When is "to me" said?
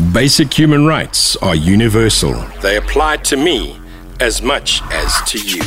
3.18-3.78